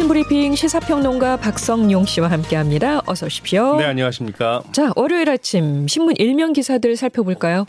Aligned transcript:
아침 0.00 0.08
브리핑 0.08 0.54
시사평론가 0.54 1.36
박성용 1.36 2.06
씨와 2.06 2.30
함께합니다. 2.30 3.02
어서 3.04 3.26
오십시오. 3.26 3.76
네, 3.76 3.84
안녕하십니까. 3.84 4.62
자, 4.72 4.92
월요일 4.96 5.28
아침 5.28 5.86
신문 5.86 6.14
일면 6.16 6.54
기사들 6.54 6.96
살펴볼까요? 6.96 7.66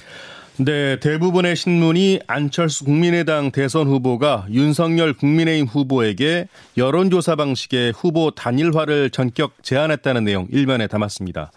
네, 0.55 0.97
대부분의 1.01 1.57
신문이 1.57 2.21
안철수 2.27 2.85
국민의당 2.85 3.51
대선 3.51 3.87
후보가 3.87 4.45
윤석열 4.49 5.11
국민의힘 5.11 5.67
후보에게 5.67 6.47
여론조사 6.77 7.35
방식의 7.35 7.91
후보 7.91 8.31
단일화를 8.31 9.09
전격 9.09 9.61
제안했다는 9.61 10.23
내용 10.23 10.47
일면에 10.51 10.87
담았습니다. 10.87 11.51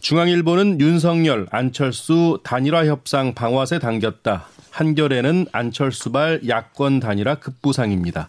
중앙일보는 0.00 0.82
윤석열, 0.82 1.46
안철수 1.50 2.40
단일화 2.44 2.84
협상 2.84 3.32
방화세 3.32 3.78
당겼다. 3.78 4.48
한겨레는 4.70 5.46
안철수발 5.50 6.42
야권 6.46 7.00
단일화 7.00 7.36
급부상입니다. 7.36 8.28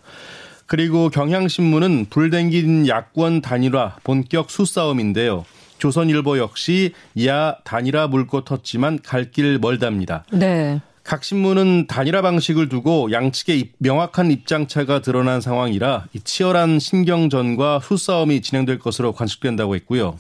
그리고 0.72 1.10
경향신문은 1.10 2.06
불댕긴 2.10 2.88
야권 2.88 3.42
단일화 3.42 3.98
본격 4.06 4.50
수싸움인데요. 4.50 5.44
조선일보 5.80 6.38
역시 6.38 6.94
야 7.26 7.58
단일화 7.66 8.08
물고 8.08 8.46
텄지만 8.46 9.00
갈 9.04 9.32
길 9.32 9.60
멀답니다. 9.60 10.24
네. 10.32 10.80
각 11.04 11.26
신문은 11.26 11.88
단일화 11.88 12.22
방식을 12.22 12.70
두고 12.70 13.12
양측의 13.12 13.72
명확한 13.80 14.32
입장차가 14.32 15.02
드러난 15.02 15.42
상황이라 15.42 16.06
치열한 16.24 16.80
신경전과 16.80 17.82
수싸움이 17.84 18.40
진행될 18.40 18.80
것으로 18.80 19.12
관측된다고 19.12 19.76
했고요. 19.76 20.18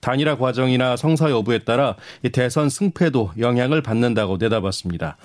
단일화 0.00 0.36
과정이나 0.36 0.98
성사 0.98 1.30
여부에 1.30 1.60
따라 1.60 1.96
대선 2.30 2.68
승패도 2.68 3.32
영향을 3.38 3.80
받는다고 3.80 4.36
내다봤습니다. 4.36 5.16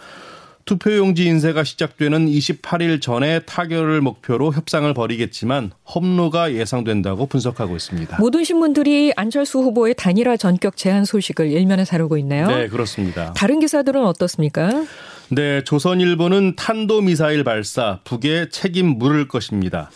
투표용지 0.65 1.25
인쇄가 1.25 1.63
시작되는 1.63 2.27
28일 2.27 3.01
전에 3.01 3.39
타결을 3.39 4.01
목표로 4.01 4.53
협상을 4.53 4.93
벌이겠지만 4.93 5.71
험로가 5.95 6.53
예상된다고 6.53 7.25
분석하고 7.25 7.75
있습니다. 7.75 8.17
모든 8.19 8.43
신문들이 8.43 9.13
안철수 9.15 9.59
후보의 9.59 9.95
단일화 9.95 10.37
전격 10.37 10.77
제한 10.77 11.05
소식을 11.05 11.51
일면에 11.51 11.83
다루고 11.85 12.17
있네요. 12.17 12.47
네, 12.47 12.67
그렇습니다. 12.67 13.33
다른 13.33 13.59
기사들은 13.59 14.03
어떻습니까? 14.05 14.85
네, 15.29 15.63
조선일보는 15.63 16.55
탄도미사일 16.55 17.43
발사 17.43 17.99
북에 18.03 18.49
책임 18.49 18.97
물을 18.97 19.27
것입니다. 19.27 19.89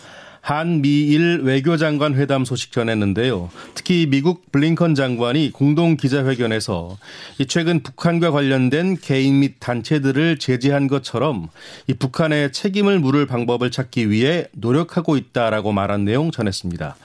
한미일 0.44 1.40
외교장관 1.44 2.16
회담 2.16 2.44
소식 2.44 2.74
전했는데요. 2.74 3.50
특히 3.76 4.08
미국 4.10 4.52
블링컨 4.52 4.94
장관이 4.94 5.52
공동 5.54 5.96
기자회견에서 5.96 6.98
최근 7.48 7.82
북한과 7.82 8.32
관련된 8.32 8.98
개인 8.98 9.40
및 9.40 9.56
단체들을 9.62 10.40
제재한 10.40 10.90
것처럼 10.90 11.48
이 11.88 11.94
북한의 11.94 12.52
책임을 12.52 13.00
물을 13.00 13.26
방법을 13.26 13.72
찾기 13.72 14.10
위해 14.10 14.48
노력하고 14.52 15.16
있다라고 15.16 15.72
말한 15.72 16.04
내용 16.04 16.30
전했습니다. 16.30 16.98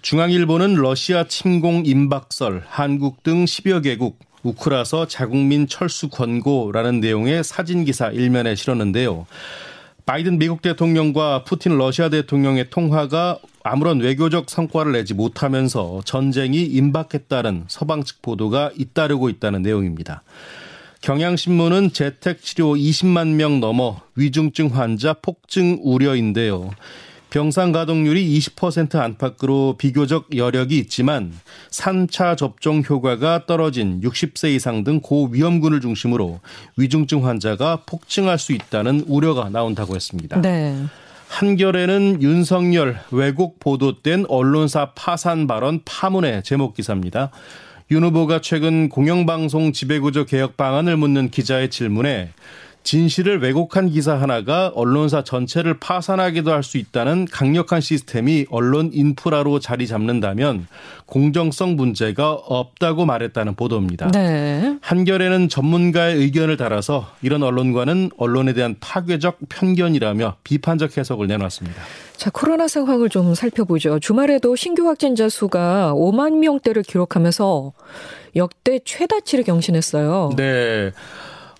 중앙일보는 0.00 0.76
러시아 0.76 1.24
침공 1.24 1.82
임박설, 1.84 2.62
한국 2.66 3.22
등 3.22 3.44
10여 3.44 3.82
개국, 3.82 4.18
우크라서 4.42 5.06
자국민 5.06 5.68
철수 5.68 6.08
권고라는 6.08 7.00
내용의 7.00 7.44
사진 7.44 7.84
기사 7.84 8.08
일면에 8.08 8.54
실었는데요. 8.54 9.26
바이든 10.10 10.40
미국 10.40 10.60
대통령과 10.60 11.44
푸틴 11.44 11.78
러시아 11.78 12.08
대통령의 12.08 12.68
통화가 12.70 13.38
아무런 13.62 14.00
외교적 14.00 14.50
성과를 14.50 14.90
내지 14.90 15.14
못하면서 15.14 16.00
전쟁이 16.04 16.64
임박했다는 16.64 17.66
서방 17.68 18.02
측 18.02 18.20
보도가 18.20 18.72
잇따르고 18.76 19.28
있다는 19.28 19.62
내용입니다. 19.62 20.24
경향신문은 21.02 21.92
재택치료 21.92 22.72
20만 22.72 23.34
명 23.34 23.60
넘어 23.60 24.00
위중증 24.16 24.74
환자 24.76 25.12
폭증 25.12 25.78
우려인데요. 25.80 26.72
병상 27.30 27.72
가동률이 27.72 28.38
20% 28.38 28.96
안팎으로 28.96 29.76
비교적 29.78 30.36
여력이 30.36 30.76
있지만 30.78 31.32
3차 31.70 32.36
접종 32.36 32.82
효과가 32.88 33.46
떨어진 33.46 34.00
60세 34.00 34.54
이상 34.54 34.84
등 34.84 35.00
고위험군을 35.00 35.80
중심으로 35.80 36.40
위중증 36.76 37.24
환자가 37.26 37.82
폭증할 37.86 38.38
수 38.38 38.52
있다는 38.52 39.04
우려가 39.06 39.48
나온다고 39.48 39.94
했습니다. 39.94 40.40
네. 40.40 40.76
한겨레는 41.28 42.22
윤석열 42.22 42.98
왜곡 43.12 43.60
보도된 43.60 44.26
언론사 44.28 44.92
파산 44.96 45.46
발언 45.46 45.80
파문의 45.84 46.42
제목 46.42 46.74
기사입니다. 46.74 47.30
윤 47.92 48.04
후보가 48.04 48.40
최근 48.40 48.88
공영방송 48.88 49.72
지배구조 49.72 50.26
개혁 50.26 50.56
방안을 50.56 50.96
묻는 50.96 51.30
기자의 51.30 51.70
질문에 51.70 52.30
진실을 52.82 53.42
왜곡한 53.42 53.90
기사 53.90 54.14
하나가 54.14 54.68
언론사 54.74 55.22
전체를 55.22 55.78
파산하기도 55.78 56.50
할 56.50 56.60
수 56.62 56.78
있다는 56.78 57.24
강력한 57.24 57.80
시스템이 57.80 58.46
언론 58.50 58.90
인프라로 58.92 59.60
자리 59.60 59.86
잡는다면 59.86 60.66
공정성 61.06 61.74
문제가 61.74 62.32
없다고 62.32 63.06
말했다는 63.06 63.54
보도입니다. 63.54 64.10
네. 64.12 64.76
한겨레는 64.82 65.48
전문가의 65.48 66.16
의견을 66.16 66.56
따라서 66.56 67.08
이런 67.22 67.42
언론과는 67.42 68.10
언론에 68.18 68.52
대한 68.52 68.76
파괴적 68.78 69.38
편견이라며 69.48 70.36
비판적 70.44 70.96
해석을 70.98 71.26
내놨습니다. 71.26 71.80
자, 72.16 72.30
코로나 72.30 72.68
상황을 72.68 73.08
좀 73.08 73.34
살펴보죠. 73.34 73.98
주말에도 73.98 74.54
신규 74.54 74.86
확진자 74.86 75.28
수가 75.28 75.94
5만 75.94 76.38
명대를 76.38 76.82
기록하면서 76.82 77.72
역대 78.36 78.78
최다치를 78.84 79.44
경신했어요. 79.44 80.32
네. 80.36 80.92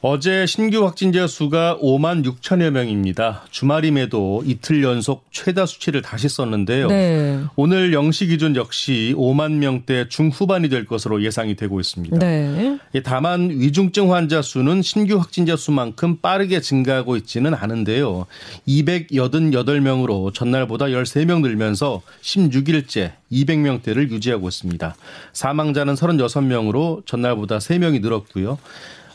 어제 0.03 0.47
신규 0.47 0.87
확진자 0.87 1.27
수가 1.27 1.77
5만 1.83 2.25
6천여 2.25 2.71
명입니다. 2.71 3.44
주말임에도 3.50 4.43
이틀 4.47 4.83
연속 4.83 5.27
최다 5.31 5.66
수치를 5.66 6.00
다시 6.00 6.27
썼는데요. 6.27 6.88
네. 6.88 7.38
오늘 7.55 7.91
0시 7.91 8.28
기준 8.28 8.56
역시 8.56 9.15
5만 9.15 9.59
명대 9.59 10.09
중후반이 10.09 10.71
될 10.71 10.87
것으로 10.87 11.22
예상이 11.22 11.55
되고 11.55 11.78
있습니다. 11.81 12.16
네. 12.16 12.78
다만 13.05 13.50
위중증 13.50 14.15
환자 14.15 14.41
수는 14.41 14.81
신규 14.81 15.19
확진자 15.19 15.55
수만큼 15.55 16.16
빠르게 16.22 16.62
증가하고 16.62 17.16
있지는 17.16 17.53
않은데요. 17.53 18.25
288명으로 18.66 20.33
전날보다 20.33 20.87
13명 20.87 21.43
늘면서 21.43 22.00
16일째 22.22 23.12
200명대를 23.31 24.10
유지하고 24.10 24.49
있습니다. 24.49 24.97
사망자는 25.34 25.93
36명으로 25.93 27.05
전날보다 27.05 27.59
3명이 27.59 28.00
늘었고요. 28.00 28.56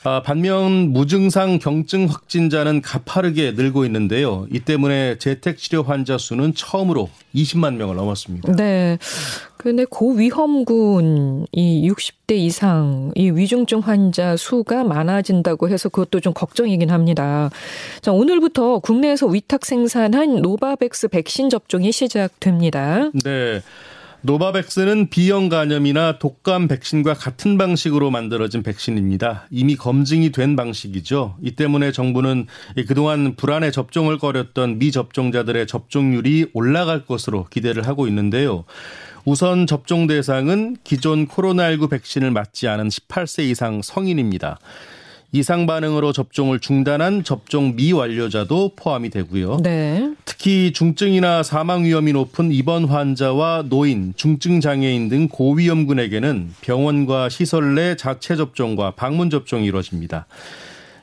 아, 0.07 0.21
반면 0.21 0.93
무증상 0.93 1.57
경증 1.57 2.05
확진자는 2.05 2.83
가파르게 2.83 3.53
늘고 3.53 3.85
있는데요. 3.85 4.45
이 4.51 4.59
때문에 4.59 5.17
재택 5.17 5.57
치료 5.57 5.81
환자 5.81 6.19
수는 6.19 6.53
처음으로 6.53 7.09
20만 7.33 7.75
명을 7.77 7.95
넘었습니다. 7.95 8.55
네. 8.55 8.99
근데 9.57 9.83
고위험군 9.83 11.47
이 11.51 11.89
60대 11.89 12.33
이상 12.33 13.11
이 13.15 13.31
위중증 13.31 13.79
환자 13.79 14.37
수가 14.37 14.83
많아진다고 14.83 15.69
해서 15.69 15.89
그것도 15.89 16.19
좀 16.19 16.33
걱정이긴 16.33 16.91
합니다. 16.91 17.49
자, 18.01 18.11
오늘부터 18.11 18.77
국내에서 18.77 19.25
위탁 19.25 19.65
생산한 19.65 20.43
노바백스 20.43 21.07
백신 21.07 21.49
접종이 21.49 21.91
시작됩니다. 21.91 23.09
네. 23.23 23.63
노바백스는 24.25 25.11
B형 25.11 25.49
간염이나 25.49 26.17
독감 26.17 26.67
백신과 26.67 27.13
같은 27.13 27.59
방식으로 27.59 28.09
만들어진 28.09 28.63
백신입니다. 28.63 29.45
이미 29.51 29.75
검증이 29.75 30.31
된 30.31 30.55
방식이죠. 30.55 31.37
이 31.43 31.51
때문에 31.51 31.91
정부는 31.91 32.47
그동안 32.87 33.35
불안에 33.35 33.69
접종을 33.69 34.17
꺼렸던 34.17 34.79
미접종자들의 34.79 35.67
접종률이 35.67 36.47
올라갈 36.53 37.05
것으로 37.05 37.45
기대를 37.51 37.87
하고 37.87 38.07
있는데요. 38.07 38.63
우선 39.25 39.67
접종 39.67 40.07
대상은 40.07 40.75
기존 40.83 41.27
코로나19 41.27 41.91
백신을 41.91 42.31
맞지 42.31 42.67
않은 42.67 42.87
18세 42.87 43.43
이상 43.43 43.83
성인입니다. 43.83 44.57
이상 45.31 45.65
반응으로 45.65 46.13
접종을 46.13 46.59
중단한 46.59 47.23
접종 47.23 47.75
미완료자도 47.75 48.73
포함이 48.75 49.09
되고요. 49.09 49.57
네. 49.63 50.13
특히 50.23 50.71
중증이나 50.73 51.43
사망 51.43 51.83
위험이 51.83 52.13
높은 52.13 52.51
입원 52.51 52.85
환자와 52.85 53.65
노인, 53.67 54.13
중증 54.15 54.61
장애인 54.61 55.09
등 55.09 55.27
고위험군에게는 55.27 56.55
병원과 56.61 57.29
시설 57.29 57.75
내 57.75 57.95
자체 57.95 58.35
접종과 58.35 58.91
방문 58.91 59.29
접종이 59.29 59.65
이루어집니다. 59.65 60.25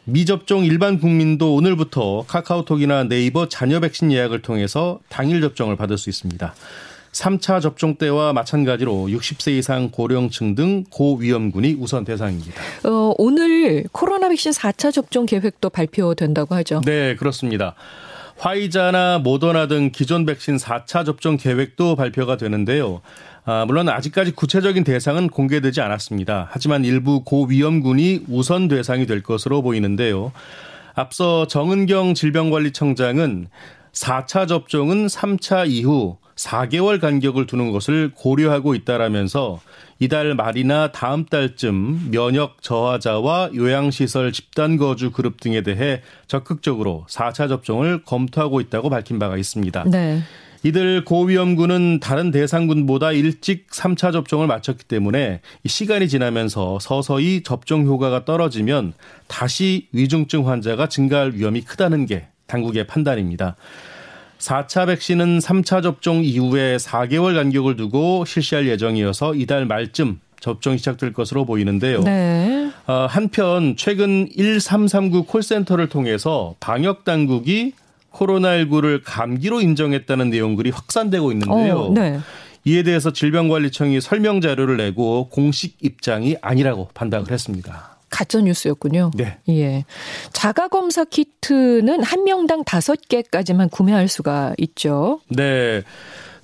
미접종 0.04 0.64
일반 0.64 0.98
국민도 0.98 1.54
오늘부터 1.54 2.24
카카오톡이나 2.26 3.04
네이버 3.04 3.48
자녀 3.48 3.78
백신 3.78 4.10
예약을 4.10 4.42
통해서 4.42 4.98
당일 5.08 5.40
접종을 5.40 5.76
받을 5.76 5.96
수 5.96 6.10
있습니다. 6.10 6.54
3차 7.12 7.60
접종 7.60 7.96
때와 7.96 8.32
마찬가지로 8.32 9.08
60세 9.08 9.52
이상 9.52 9.90
고령층 9.90 10.54
등 10.54 10.84
고위험군이 10.90 11.76
우선 11.78 12.04
대상입니다. 12.04 12.60
어, 12.84 13.14
오늘 13.18 13.84
코로나 13.92 14.28
백신 14.28 14.52
4차 14.52 14.92
접종 14.92 15.26
계획도 15.26 15.70
발표된다고 15.70 16.54
하죠. 16.56 16.80
네, 16.84 17.14
그렇습니다. 17.16 17.74
화이자나 18.38 19.18
모더나 19.18 19.68
등 19.68 19.90
기존 19.92 20.24
백신 20.24 20.56
4차 20.56 21.04
접종 21.04 21.36
계획도 21.36 21.96
발표가 21.96 22.36
되는데요. 22.36 23.02
아, 23.44 23.64
물론 23.66 23.88
아직까지 23.88 24.32
구체적인 24.32 24.84
대상은 24.84 25.28
공개되지 25.28 25.80
않았습니다. 25.80 26.48
하지만 26.50 26.84
일부 26.84 27.22
고위험군이 27.24 28.22
우선 28.28 28.68
대상이 28.68 29.06
될 29.06 29.22
것으로 29.22 29.62
보이는데요. 29.62 30.32
앞서 30.94 31.46
정은경 31.46 32.14
질병관리청장은 32.14 33.48
4차 33.92 34.48
접종은 34.48 35.06
3차 35.06 35.68
이후 35.68 36.16
4개월 36.36 37.00
간격을 37.00 37.46
두는 37.46 37.72
것을 37.72 38.12
고려하고 38.14 38.74
있다라면서 38.74 39.60
이달 39.98 40.34
말이나 40.34 40.90
다음 40.92 41.24
달쯤 41.26 42.10
면역 42.10 42.62
저하자와 42.62 43.50
요양시설 43.54 44.32
집단 44.32 44.76
거주 44.76 45.10
그룹 45.10 45.40
등에 45.40 45.62
대해 45.62 46.02
적극적으로 46.26 47.06
4차 47.08 47.48
접종을 47.48 48.02
검토하고 48.04 48.60
있다고 48.60 48.90
밝힌 48.90 49.18
바가 49.18 49.36
있습니다. 49.36 49.84
네. 49.90 50.22
이들 50.64 51.04
고위험군은 51.04 51.98
다른 51.98 52.30
대상군보다 52.30 53.12
일찍 53.12 53.68
3차 53.70 54.12
접종을 54.12 54.46
마쳤기 54.46 54.84
때문에 54.84 55.40
시간이 55.66 56.08
지나면서 56.08 56.78
서서히 56.80 57.42
접종 57.42 57.84
효과가 57.84 58.24
떨어지면 58.24 58.92
다시 59.26 59.88
위중증 59.92 60.48
환자가 60.48 60.88
증가할 60.88 61.32
위험이 61.34 61.62
크다는 61.62 62.06
게 62.06 62.28
당국의 62.46 62.86
판단입니다. 62.86 63.56
4차 64.42 64.86
백신은 64.86 65.38
3차 65.38 65.82
접종 65.82 66.24
이후에 66.24 66.76
4개월 66.76 67.34
간격을 67.34 67.76
두고 67.76 68.24
실시할 68.24 68.66
예정이어서 68.66 69.34
이달 69.36 69.66
말쯤 69.66 70.20
접종이 70.40 70.78
시작될 70.78 71.12
것으로 71.12 71.44
보이는데요. 71.44 72.02
네. 72.02 72.70
어, 72.88 73.06
한편 73.08 73.76
최근 73.76 74.28
1339 74.36 75.24
콜센터를 75.24 75.88
통해서 75.88 76.56
방역 76.58 77.04
당국이 77.04 77.74
코로나19를 78.12 79.00
감기로 79.04 79.60
인정했다는 79.60 80.30
내용들이 80.30 80.70
확산되고 80.70 81.30
있는데요. 81.32 81.78
어, 81.78 81.92
네. 81.94 82.18
이에 82.64 82.82
대해서 82.82 83.12
질병관리청이 83.12 84.00
설명 84.00 84.40
자료를 84.40 84.76
내고 84.76 85.28
공식 85.28 85.76
입장이 85.80 86.36
아니라고 86.42 86.88
판단을 86.94 87.30
했습니다. 87.30 87.91
가짜 88.12 88.40
뉴스였군요. 88.40 89.10
네. 89.16 89.38
예. 89.48 89.84
자가 90.32 90.68
검사 90.68 91.04
키트는 91.04 92.04
한 92.04 92.24
명당 92.24 92.62
다섯 92.62 93.00
개까지만 93.08 93.70
구매할 93.70 94.06
수가 94.06 94.54
있죠. 94.58 95.20
네. 95.28 95.82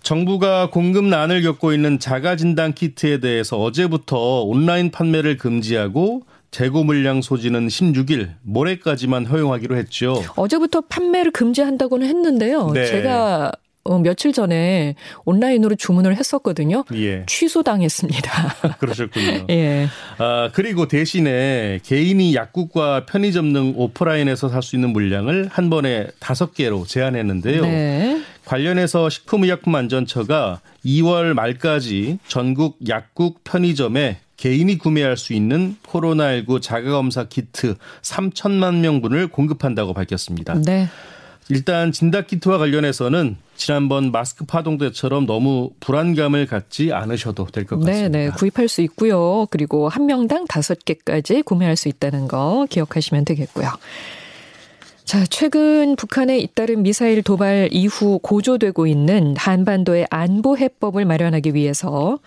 정부가 0.02 0.70
공급난을 0.70 1.42
겪고 1.42 1.72
있는 1.72 1.98
자가 1.98 2.36
진단 2.36 2.72
키트에 2.72 3.20
대해서 3.20 3.58
어제부터 3.58 4.42
온라인 4.42 4.90
판매를 4.90 5.36
금지하고 5.36 6.22
재고 6.50 6.82
물량 6.82 7.20
소지는 7.20 7.68
16일 7.68 8.30
모레까지만 8.42 9.26
허용하기로 9.26 9.76
했죠. 9.76 10.22
어제부터 10.36 10.80
판매를 10.82 11.30
금지한다고는 11.32 12.06
했는데요. 12.06 12.70
네. 12.70 12.86
제가 12.86 13.52
어, 13.88 13.98
며칠 13.98 14.32
전에 14.32 14.94
온라인으로 15.24 15.74
주문을 15.74 16.16
했었거든요. 16.16 16.84
예. 16.94 17.24
취소당했습니다. 17.26 18.76
그러셨군요. 18.78 19.46
예. 19.50 19.88
아, 20.18 20.50
그리고 20.52 20.86
대신에 20.86 21.80
개인이 21.82 22.34
약국과 22.34 23.06
편의점 23.06 23.52
등 23.52 23.72
오프라인에서 23.76 24.48
살 24.48 24.58
수 24.62 24.76
있는 24.76 24.90
물량을 24.90 25.48
한 25.50 25.70
번에 25.70 26.08
다섯 26.18 26.52
개로 26.52 26.84
제한했는데요. 26.84 27.62
네. 27.62 28.20
관련해서 28.44 29.08
식품의약품안전처가 29.08 30.60
2월 30.84 31.32
말까지 31.34 32.18
전국 32.28 32.78
약국 32.88 33.42
편의점에 33.44 34.18
개인이 34.36 34.76
구매할 34.78 35.16
수 35.16 35.32
있는 35.32 35.76
코로나19 35.86 36.60
자가검사 36.62 37.24
키트 37.24 37.76
3천만 38.02 38.76
명분을 38.80 39.28
공급한다고 39.28 39.94
밝혔습니다. 39.94 40.54
네. 40.54 40.88
일단 41.50 41.92
진단키트와 41.92 42.58
관련해서는 42.58 43.36
지난번 43.56 44.12
마스크 44.12 44.44
파동 44.44 44.78
때처럼 44.78 45.26
너무 45.26 45.70
불안감을 45.80 46.46
갖지 46.46 46.92
않으셔도 46.92 47.46
될 47.46 47.64
것 47.64 47.80
같습니다. 47.80 48.08
네, 48.08 48.26
네. 48.26 48.30
구입할 48.30 48.68
수 48.68 48.82
있고요. 48.82 49.46
그리고 49.50 49.88
한 49.88 50.06
명당 50.06 50.46
다섯 50.46 50.84
개까지 50.84 51.42
구매할 51.42 51.76
수 51.76 51.88
있다는 51.88 52.28
거 52.28 52.66
기억하시면 52.68 53.24
되겠고요. 53.24 53.68
자, 55.04 55.24
최근 55.24 55.96
북한의 55.96 56.42
잇따른 56.42 56.82
미사일 56.82 57.22
도발 57.22 57.70
이후 57.72 58.18
고조되고 58.22 58.86
있는 58.86 59.34
한반도의 59.38 60.06
안보 60.10 60.58
해법을 60.58 61.06
마련하기 61.06 61.54
위해서 61.54 62.18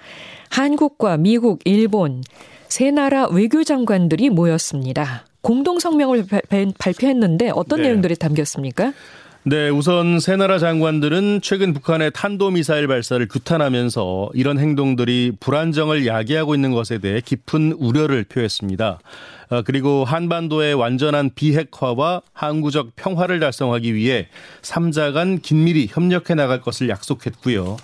한국과 0.50 1.18
미국, 1.18 1.60
일본 1.66 2.24
세 2.68 2.90
나라 2.90 3.28
외교장관들이 3.28 4.32
모였습니다. 4.32 5.26
공동 5.42 5.80
성명을 5.80 6.26
발표했는데 6.78 7.52
어떤 7.54 7.82
네. 7.82 7.88
내용들이 7.88 8.16
담겼습니까? 8.16 8.94
네, 9.44 9.70
우선 9.70 10.20
세 10.20 10.36
나라 10.36 10.60
장관들은 10.60 11.40
최근 11.42 11.74
북한의 11.74 12.12
탄도미사일 12.14 12.88
발사를 12.88 13.28
규탄하면서 13.28 14.30
이런 14.36 14.60
행동들이 14.60 15.32
불안정을 15.40 16.06
야기하고 16.06 16.54
있는 16.54 16.72
것에 16.72 17.00
대해 17.00 17.22
깊은 17.22 17.72
우려를 17.80 18.24
표했습니다. 18.26 19.00
어, 19.50 19.62
그리고 19.64 20.06
한반도의 20.06 20.76
완전한 20.76 21.32
비핵화와 21.34 22.22
항구적 22.34 22.96
평화를 22.96 23.40
달성하기 23.40 23.96
위해 23.96 24.28
3자 24.62 25.12
간 25.12 25.40
긴밀히 25.40 25.88
협력해 25.90 26.36
나갈 26.36 26.62
것을 26.62 26.88
약속했고요. 26.90 27.78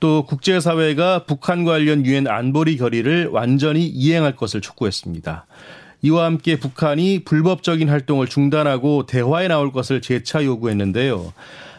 또 0.00 0.26
국제사회가 0.26 1.24
북한 1.24 1.64
관련 1.64 2.04
유엔 2.04 2.26
안보리 2.26 2.76
결의를 2.76 3.28
완전히 3.28 3.86
이행할 3.86 4.36
것을 4.36 4.60
촉구했습니다. 4.60 5.46
이와 6.02 6.24
함께 6.24 6.56
북한이 6.58 7.24
불법적인 7.24 7.88
활동을 7.88 8.26
중단하고 8.26 9.06
대화에 9.06 9.48
나올 9.48 9.72
것을 9.72 10.00
재차 10.00 10.44
요구했는데요. 10.44 11.32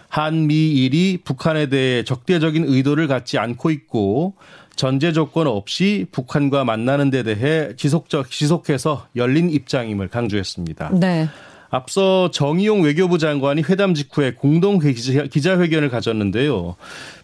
한미일이 0.09 1.19
북한에 1.23 1.67
대해 1.67 2.03
적대적인 2.03 2.65
의도를 2.67 3.07
갖지 3.07 3.37
않고 3.37 3.71
있고 3.71 4.35
전제 4.75 5.13
조건 5.13 5.47
없이 5.47 6.05
북한과 6.11 6.65
만나는 6.65 7.09
데 7.09 7.23
대해 7.23 7.75
지속적 7.75 8.29
지속해서 8.29 9.07
열린 9.15 9.49
입장임을 9.49 10.09
강조했습니다. 10.09 10.91
네. 10.99 11.29
앞서 11.69 12.29
정의용 12.31 12.81
외교부 12.81 13.17
장관이 13.17 13.63
회담 13.63 13.93
직후에 13.93 14.33
공동 14.33 14.77
기자회견을 14.79 15.89
가졌는데요. 15.89 16.75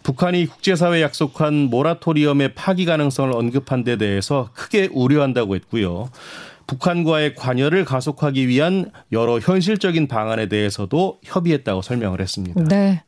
북한이 0.02 0.46
국제사회에 0.46 1.02
약속한 1.02 1.54
모라토리엄의 1.68 2.54
파기 2.54 2.86
가능성을 2.86 3.36
언급한 3.36 3.84
데 3.84 3.96
대해서 3.96 4.48
크게 4.54 4.88
우려한다고 4.90 5.54
했고요. 5.54 6.08
북한과의 6.68 7.34
관여를 7.34 7.84
가속하기 7.84 8.46
위한 8.46 8.92
여러 9.10 9.40
현실적인 9.40 10.06
방안에 10.06 10.48
대해서도 10.48 11.18
협의했다고 11.24 11.82
설명을 11.82 12.20
했습니다. 12.20 12.62
네. 12.64 13.02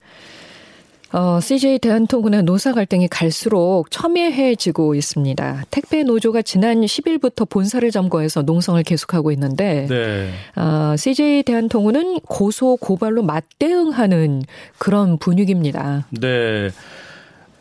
어, 1.13 1.41
CJ 1.41 1.81
대한통운의 1.81 2.45
노사 2.45 2.73
갈등이 2.73 3.09
갈수록 3.09 3.91
첨예해지고 3.91 4.95
있습니다. 4.95 5.65
택배 5.71 6.05
노조가 6.05 6.43
지난 6.43 6.81
10일부터 6.83 7.49
본사를 7.49 7.89
점거해서 7.91 8.43
농성을 8.43 8.81
계속하고 8.83 9.33
있는데, 9.33 9.87
네. 9.89 10.31
어, 10.55 10.95
CJ 10.97 11.43
대한통운은 11.43 12.21
고소 12.21 12.77
고발로 12.77 13.23
맞대응하는 13.23 14.43
그런 14.79 15.19
분위기입니다. 15.19 16.07
네. 16.11 16.71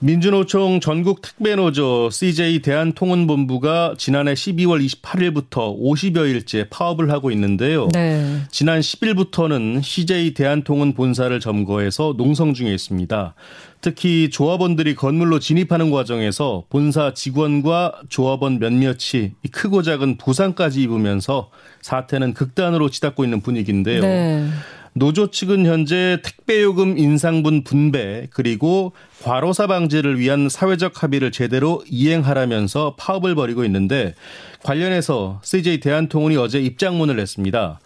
민주노총 0.02 0.80
전국 0.80 1.22
택배노조 1.22 2.10
CJ 2.10 2.62
대한통운본부가 2.62 3.96
지난해 3.98 4.34
12월 4.34 4.86
28일부터 4.86 5.78
50여일째 5.78 6.68
파업을 6.70 7.12
하고 7.12 7.32
있는데요. 7.32 7.90
네. 7.94 8.42
지난 8.50 8.80
10일부터는 8.80 9.84
CJ 9.84 10.34
대한통운 10.36 10.94
본사를 10.94 11.38
점거해서 11.42 12.16
농성 12.18 12.54
중에 12.54 12.74
있습니다. 12.74 13.36
특히 13.82 14.30
조합원들이 14.30 14.96
건물로 14.96 15.40
진입하는 15.40 15.92
과정에서 15.92 16.64
본사 16.70 17.14
직원과 17.14 18.02
조합원 18.08 18.60
몇몇이 18.60 19.32
크고 19.52 19.82
작은 19.82 20.18
부상까지 20.18 20.82
입으면서 20.82 21.50
사태는 21.82 22.34
극단으로 22.34 22.90
치닫고 22.90 23.26
있는 23.26 23.42
분위기인데요. 23.42 24.02
네. 24.02 24.48
노조 24.94 25.32
측은 25.32 25.66
현재 25.66 26.20
택배요금 26.24 26.98
인상분 26.98 27.64
분배 27.64 28.28
그리고 28.32 28.94
과로사 29.24 29.68
방지를 29.68 30.20
위한 30.20 30.50
사회적 30.50 31.04
합의를 31.04 31.32
제대로 31.32 31.84
이행하라면서 31.90 32.96
파업을 32.98 33.36
벌이고 33.36 33.64
있는데 33.66 34.16
관련해서 34.64 35.42
CJ 35.44 35.80
대한통운이 35.80 36.38
어제 36.38 36.60
입장문을 36.60 37.16
냈습니다. 37.16 37.80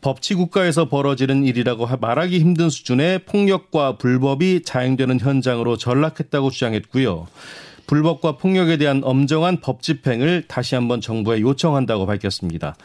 법치 0.00 0.34
국가에서 0.34 0.88
벌어지는 0.88 1.44
일이라고 1.44 1.88
말하기 2.00 2.38
힘든 2.38 2.70
수준의 2.70 3.20
폭력과 3.20 3.96
불법이 3.96 4.62
자행되는 4.62 5.20
현장으로 5.20 5.76
전락했다고 5.76 6.50
주장했고요. 6.50 7.26
불법과 7.86 8.36
폭력에 8.36 8.76
대한 8.76 9.00
엄정한 9.04 9.60
법 9.60 9.82
집행을 9.82 10.44
다시 10.48 10.74
한번 10.74 11.00
정부에 11.00 11.40
요청한다고 11.40 12.06
밝혔습니다. 12.06 12.76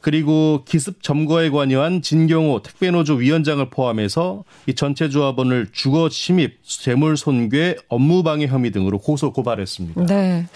그리고 0.00 0.62
기습 0.64 1.02
점거에 1.02 1.50
관여한 1.50 2.02
진경호 2.02 2.62
택배노조 2.62 3.14
위원장을 3.14 3.68
포함해서 3.70 4.44
이 4.66 4.74
전체 4.74 5.08
조합원을 5.08 5.68
주거 5.72 6.08
침입, 6.08 6.58
재물 6.64 7.16
손괴, 7.16 7.76
업무 7.88 8.22
방해 8.22 8.46
혐의 8.46 8.70
등으로 8.70 8.98
고소 8.98 9.32
고발했습니다. 9.32 10.06
네. 10.06 10.46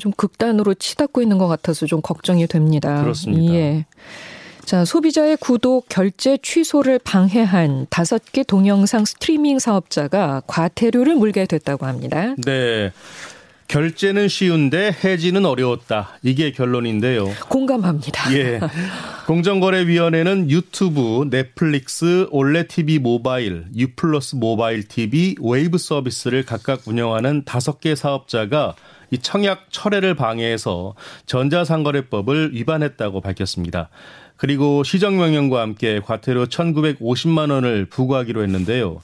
좀 0.00 0.12
극단으로 0.12 0.74
치닫고 0.74 1.22
있는 1.22 1.38
것 1.38 1.46
같아서 1.46 1.86
좀 1.86 2.00
걱정이 2.02 2.46
됩니다. 2.46 3.02
그렇습니다. 3.02 3.54
예. 3.54 3.86
자, 4.64 4.84
소비자의 4.84 5.36
구독 5.36 5.88
결제 5.88 6.38
취소를 6.42 6.98
방해한 6.98 7.86
다섯 7.90 8.22
개 8.32 8.42
동영상 8.42 9.04
스트리밍 9.04 9.58
사업자가 9.58 10.42
과태료를 10.46 11.16
물게 11.16 11.46
됐다고 11.46 11.86
합니다. 11.86 12.34
네. 12.44 12.90
결제는 13.68 14.28
쉬운데 14.28 14.94
해지는 15.04 15.46
어려웠다. 15.46 16.18
이게 16.22 16.52
결론인데요. 16.52 17.26
공감합니다. 17.48 18.36
예. 18.36 18.60
공정거래위원회는 19.26 20.50
유튜브, 20.50 21.28
넷플릭스, 21.30 22.26
올레 22.30 22.66
TV 22.66 22.98
모바일, 22.98 23.64
유플러스 23.74 24.36
모바일 24.36 24.86
TV, 24.86 25.36
웨이브 25.40 25.78
서비스를 25.78 26.44
각각 26.44 26.86
운영하는 26.86 27.44
다섯 27.44 27.80
개 27.80 27.94
사업자가 27.94 28.74
이 29.10 29.18
청약 29.18 29.66
철회를 29.70 30.14
방해해서 30.14 30.94
전자상거래법을 31.26 32.54
위반했다고 32.54 33.20
밝혔습니다. 33.20 33.88
그리고 34.36 34.82
시정명령과 34.82 35.60
함께 35.60 36.00
과태료 36.04 36.46
1,950만 36.46 37.50
원을 37.50 37.86
부과하기로 37.86 38.42
했는데요. 38.42 39.00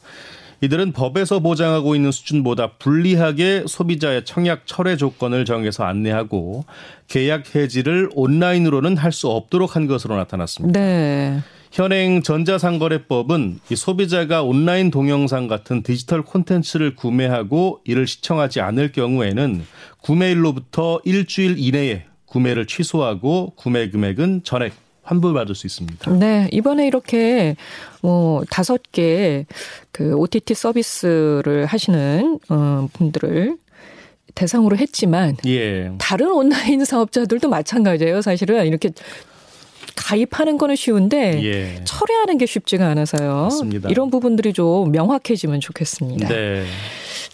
이들은 0.62 0.93
법에서 0.93 1.40
보장하고 1.40 1.95
있는 1.95 2.12
수준보다 2.12 2.73
불리하게 2.79 3.64
소비자의 3.67 4.25
청약 4.25 4.67
철회 4.67 4.97
조건을 4.97 5.45
정해서 5.45 5.85
안내하고 5.85 6.64
계약 7.09 7.55
해지를 7.55 8.11
온라인으로는 8.14 8.97
할 8.97 9.11
수 9.11 9.29
없도록 9.29 9.75
한 9.75 9.88
것으로 9.88 10.14
나타났습니다. 10.17 10.79
네. 10.79 11.40
현행 11.73 12.23
전자상거래법은 12.23 13.61
이 13.71 13.76
소비자가 13.76 14.43
온라인 14.43 14.90
동영상 14.90 15.49
같은 15.49 15.83
디지털 15.83 16.23
콘텐츠를 16.23 16.95
구매하고 16.95 17.81
이를 17.85 18.07
시청하지 18.07 18.61
않을 18.61 18.93
경우에는 18.93 19.64
구매일로부터 20.00 21.00
일주일 21.05 21.57
이내에 21.59 22.05
구매를 22.26 22.67
취소하고 22.67 23.52
구매 23.57 23.90
금액은 23.90 24.43
전액 24.45 24.73
환불받을 25.02 25.54
수 25.54 25.66
있습니다. 25.66 26.11
네, 26.12 26.49
이번에 26.52 26.87
이렇게 26.87 27.57
뭐 28.02 28.45
다섯 28.50 28.80
개 28.92 29.47
그 30.00 30.14
OTT 30.14 30.54
서비스를 30.54 31.66
하시는 31.66 32.38
어 32.49 32.88
분들을 32.95 33.59
대상으로 34.35 34.78
했지만 34.78 35.37
예. 35.47 35.92
다른 35.99 36.30
온라인 36.33 36.85
사업자들도 36.87 37.50
마찬가지예요. 37.50 38.23
사실은 38.23 38.64
이렇게 38.66 38.92
가입하는 39.97 40.57
거는 40.57 40.76
쉬운데 40.76 41.42
예. 41.45 41.85
철회하는 41.85 42.38
게 42.38 42.47
쉽지가 42.47 42.87
않아서요. 42.88 43.42
맞습니다. 43.42 43.90
이런 43.90 44.11
부분들이 44.11 44.54
좀 44.54 44.90
명확해지면 44.92 45.61
좋겠습니다. 45.61 46.28
네. 46.28 46.64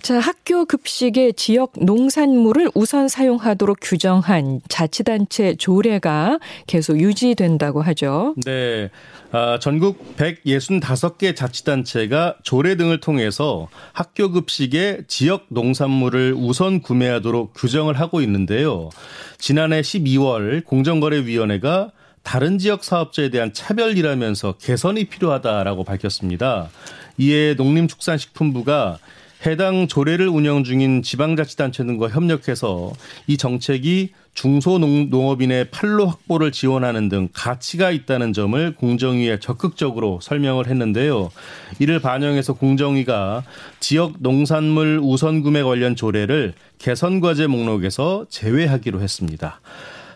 자, 0.06 0.20
학교 0.20 0.66
급식의 0.66 1.34
지역 1.34 1.72
농산물을 1.80 2.70
우선 2.76 3.08
사용하도록 3.08 3.78
규정한 3.82 4.60
자치단체 4.68 5.56
조례가 5.56 6.38
계속 6.68 7.00
유지된다고 7.00 7.82
하죠. 7.82 8.36
네. 8.44 8.88
아, 9.32 9.58
전국 9.60 10.16
165개 10.16 11.34
자치단체가 11.34 12.36
조례 12.44 12.76
등을 12.76 13.00
통해서 13.00 13.66
학교 13.92 14.30
급식의 14.30 15.06
지역 15.08 15.46
농산물을 15.48 16.34
우선 16.38 16.82
구매하도록 16.82 17.54
규정을 17.56 17.98
하고 17.98 18.20
있는데요. 18.20 18.90
지난해 19.38 19.80
12월 19.80 20.64
공정거래위원회가 20.66 21.90
다른 22.22 22.58
지역 22.58 22.84
사업자에 22.84 23.30
대한 23.30 23.52
차별이라면서 23.52 24.52
개선이 24.52 25.06
필요하다라고 25.06 25.82
밝혔습니다. 25.82 26.70
이에 27.18 27.54
농림축산식품부가 27.54 29.00
해당 29.46 29.86
조례를 29.86 30.26
운영 30.26 30.64
중인 30.64 31.02
지방자치단체 31.02 31.84
등과 31.84 32.08
협력해서 32.08 32.92
이 33.28 33.36
정책이 33.36 34.10
중소농업인의 34.34 35.70
판로 35.70 36.06
확보를 36.08 36.50
지원하는 36.50 37.08
등 37.08 37.28
가치가 37.32 37.92
있다는 37.92 38.32
점을 38.32 38.74
공정위에 38.74 39.38
적극적으로 39.38 40.18
설명을 40.20 40.66
했는데요. 40.66 41.30
이를 41.78 42.00
반영해서 42.00 42.54
공정위가 42.54 43.44
지역 43.78 44.14
농산물 44.18 44.98
우선 45.00 45.42
구매 45.42 45.62
관련 45.62 45.94
조례를 45.94 46.54
개선 46.78 47.20
과제 47.20 47.46
목록에서 47.46 48.26
제외하기로 48.28 49.00
했습니다. 49.00 49.60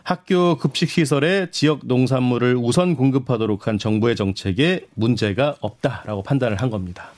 학교 0.03 0.59
급식 0.59 0.91
시설에 0.91 1.47
지역 1.53 1.83
농산물을 1.85 2.57
우선 2.57 2.97
공급하도록 2.97 3.69
한 3.69 3.79
정부의 3.79 4.17
정책에 4.17 4.87
문제가 4.95 5.55
없다라고 5.61 6.25
판단을 6.25 6.61
한 6.61 6.69
겁니다. 6.69 7.13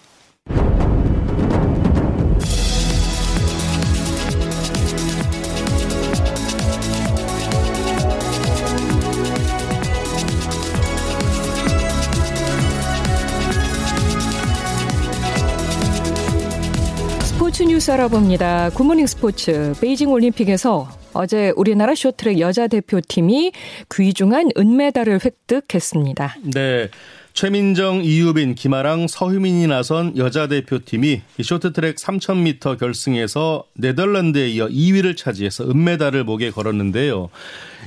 뉴스 17.82 17.90
알아봅니다. 17.90 18.70
굿모닝 18.70 19.08
스포츠. 19.08 19.74
베이징 19.80 20.12
올림픽에서 20.12 20.88
어제 21.14 21.52
우리나라 21.56 21.96
쇼트트랙 21.96 22.38
여자 22.38 22.68
대표팀이 22.68 23.50
귀중한 23.92 24.50
은메달을 24.56 25.18
획득했습니다. 25.24 26.36
네. 26.54 26.90
최민정, 27.32 28.04
이유빈, 28.04 28.54
김아랑, 28.54 29.08
서휘민이 29.08 29.66
나선 29.66 30.16
여자 30.16 30.46
대표팀이 30.46 31.22
쇼트트랙 31.42 31.96
3000m 31.96 32.78
결승에서 32.78 33.64
네덜란드에 33.74 34.50
이어 34.50 34.68
2위를 34.68 35.16
차지해서 35.16 35.68
은메달을 35.68 36.22
목에 36.22 36.50
걸었는데요. 36.52 37.30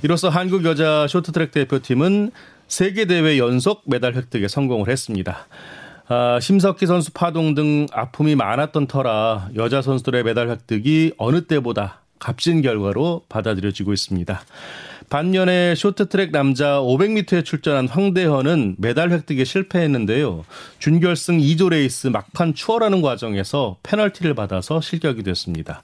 이로써 0.04 0.28
한국 0.28 0.66
여자 0.66 1.08
쇼트트랙 1.08 1.52
대표팀은 1.52 2.32
세 2.68 2.83
개 2.83 3.06
대회 3.06 3.38
연속 3.38 3.84
메달 3.86 4.16
획득에 4.16 4.50
성공을 4.50 4.90
했습니다. 4.90 5.48
아, 6.08 6.40
심석희 6.40 6.86
선수 6.86 7.12
파동 7.14 7.56
등 7.56 7.88
아픔이 7.92 8.36
많았던 8.36 8.88
터라 8.88 9.50
여자 9.56 9.82
선수들의 9.82 10.24
메달 10.24 10.50
획득이 10.50 11.14
어느 11.18 11.46
때보다 11.46 12.02
값진 12.20 12.62
결과로 12.62 13.24
받아들여지고 13.28 13.92
있습니다. 13.92 14.42
반면에 15.10 15.75
쇼트트랙 15.76 16.32
남자 16.32 16.80
500m에 16.80 17.44
출전한 17.44 17.88
황대헌은 17.88 18.76
메달 18.78 19.12
획득에 19.12 19.44
실패했는데요. 19.44 20.46
준결승 20.80 21.40
2조 21.40 21.70
레이스 21.70 22.08
막판 22.08 22.54
추월하는 22.54 23.02
과정에서 23.02 23.78
페널티를 23.84 24.34
받아서 24.34 24.82
실격이 24.82 25.24
됐습니다. 25.24 25.84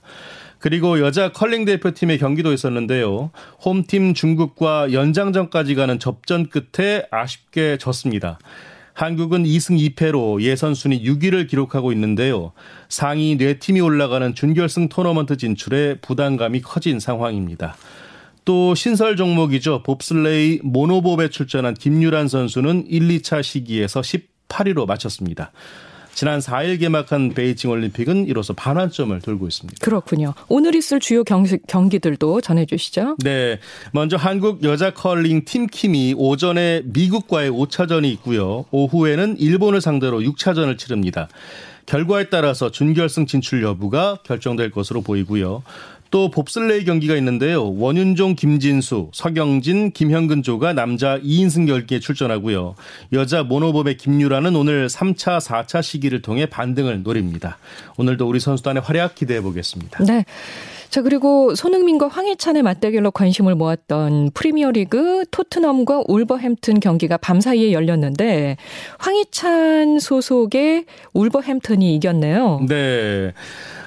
그리고 0.58 1.00
여자 1.00 1.32
컬링 1.32 1.64
대표팀의 1.64 2.18
경기도 2.18 2.52
있었는데요. 2.52 3.30
홈팀 3.64 4.14
중국과 4.14 4.92
연장전까지 4.92 5.74
가는 5.74 5.98
접전 5.98 6.48
끝에 6.48 7.06
아쉽게 7.10 7.78
졌습니다. 7.78 8.38
한국은 8.94 9.44
2승 9.44 9.94
2패로 9.94 10.42
예선 10.42 10.74
순위 10.74 11.02
6위를 11.02 11.48
기록하고 11.48 11.92
있는데요. 11.92 12.52
상위 12.88 13.36
4팀이 13.38 13.84
올라가는 13.84 14.34
준결승 14.34 14.88
토너먼트 14.88 15.36
진출에 15.36 15.96
부담감이 16.00 16.60
커진 16.60 17.00
상황입니다. 17.00 17.76
또 18.44 18.74
신설 18.74 19.16
종목이죠. 19.16 19.82
봅슬레이 19.82 20.60
모노봅에 20.62 21.30
출전한 21.30 21.74
김유란 21.74 22.28
선수는 22.28 22.86
1, 22.88 23.08
2차 23.08 23.42
시기에서 23.42 24.00
18위로 24.00 24.86
마쳤습니다. 24.86 25.52
지난 26.14 26.40
4일 26.40 26.78
개막한 26.80 27.30
베이징 27.34 27.70
올림픽은 27.70 28.26
이로써 28.26 28.52
반환점을 28.52 29.18
돌고 29.20 29.48
있습니다. 29.48 29.78
그렇군요. 29.80 30.34
오늘 30.48 30.74
있을 30.74 31.00
주요 31.00 31.24
경기, 31.24 31.98
들도 31.98 32.40
전해주시죠. 32.40 33.16
네. 33.24 33.58
먼저 33.92 34.16
한국 34.16 34.62
여자 34.64 34.90
컬링 34.90 35.44
팀킴이 35.44 36.14
오전에 36.16 36.82
미국과의 36.84 37.50
5차전이 37.50 38.04
있고요. 38.12 38.66
오후에는 38.70 39.38
일본을 39.38 39.80
상대로 39.80 40.20
6차전을 40.20 40.78
치릅니다. 40.78 41.28
결과에 41.86 42.28
따라서 42.28 42.70
준결승 42.70 43.26
진출 43.26 43.62
여부가 43.62 44.18
결정될 44.22 44.70
것으로 44.70 45.02
보이고요. 45.02 45.62
또 46.12 46.30
봅슬레이 46.30 46.84
경기가 46.84 47.16
있는데요. 47.16 47.74
원윤종, 47.74 48.36
김진수, 48.36 49.08
서경진, 49.14 49.92
김현근 49.92 50.42
조가 50.42 50.74
남자 50.74 51.18
2인승 51.18 51.66
결기에 51.66 52.00
출전하고요. 52.00 52.74
여자 53.14 53.42
모노범의 53.42 53.96
김유라는 53.96 54.54
오늘 54.54 54.88
3차, 54.88 55.40
4차 55.40 55.82
시기를 55.82 56.20
통해 56.20 56.44
반등을 56.44 57.02
노립니다. 57.02 57.56
오늘도 57.96 58.28
우리 58.28 58.40
선수단의 58.40 58.82
활약 58.82 59.14
기대해 59.14 59.40
보겠습니다. 59.40 60.04
네. 60.04 60.26
자, 60.92 61.00
그리고 61.00 61.54
손흥민과 61.54 62.08
황희찬의 62.08 62.62
맞대결로 62.62 63.12
관심을 63.12 63.54
모았던 63.54 64.32
프리미어리그 64.34 65.24
토트넘과 65.30 66.02
울버햄튼 66.06 66.80
경기가 66.80 67.16
밤사이에 67.16 67.72
열렸는데 67.72 68.58
황희찬 68.98 70.00
소속의 70.00 70.84
울버햄튼이 71.14 71.94
이겼네요. 71.94 72.66
네. 72.68 73.32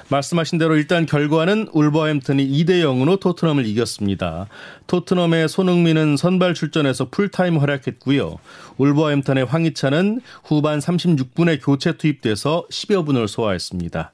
말씀하신 0.08 0.58
대로 0.58 0.74
일단 0.74 1.06
결과는 1.06 1.68
울버햄튼이 1.72 2.44
2대 2.44 2.82
0으로 2.82 3.20
토트넘을 3.20 3.66
이겼습니다. 3.66 4.48
토트넘의 4.88 5.48
손흥민은 5.48 6.16
선발 6.16 6.54
출전해서 6.54 7.10
풀타임 7.10 7.58
활약했고요. 7.58 8.36
울버햄튼의 8.78 9.44
황희찬은 9.44 10.22
후반 10.42 10.80
36분에 10.80 11.60
교체 11.64 11.92
투입돼서 11.92 12.66
10여 12.68 13.06
분을 13.06 13.28
소화했습니다. 13.28 14.10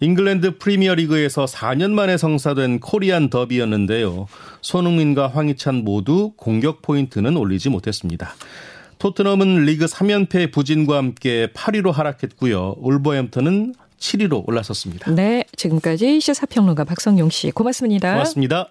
잉글랜드 0.00 0.58
프리미어리그에서 0.58 1.44
4년 1.44 1.90
만에 1.90 2.16
성사된 2.16 2.80
코리안 2.80 3.28
더비였는데요. 3.28 4.26
손흥민과 4.62 5.28
황희찬 5.28 5.84
모두 5.84 6.32
공격 6.36 6.80
포인트는 6.82 7.36
올리지 7.36 7.68
못했습니다. 7.68 8.34
토트넘은 8.98 9.64
리그 9.64 9.86
3연패 9.86 10.52
부진과 10.52 10.96
함께 10.96 11.48
8위로 11.54 11.92
하락했고요. 11.92 12.76
울버햄튼은 12.78 13.74
7위로 13.98 14.48
올랐었습니다. 14.48 15.10
네, 15.12 15.44
지금까지 15.56 16.20
시사평론가 16.20 16.84
박성용 16.84 17.28
씨 17.30 17.50
고맙습니다. 17.50 18.12
고맙습니다. 18.12 18.70